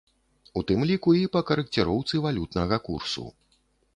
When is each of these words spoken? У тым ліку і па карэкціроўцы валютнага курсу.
У 0.59 0.63
тым 0.71 0.85
ліку 0.91 1.11
і 1.17 1.19
па 1.35 1.41
карэкціроўцы 1.51 2.21
валютнага 2.25 2.79
курсу. 2.87 3.29